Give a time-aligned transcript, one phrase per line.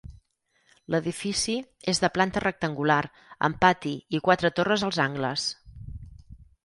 [0.93, 1.57] L'edifici
[1.93, 2.99] és de planta rectangular,
[3.49, 5.45] amb pati i quatre torres als angles.